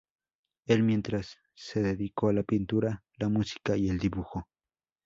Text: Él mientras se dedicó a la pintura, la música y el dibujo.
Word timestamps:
Él 0.65 0.81
mientras 0.81 1.37
se 1.53 1.83
dedicó 1.83 2.29
a 2.29 2.33
la 2.33 2.41
pintura, 2.41 3.03
la 3.17 3.29
música 3.29 3.77
y 3.77 3.87
el 3.87 3.99
dibujo. 3.99 4.47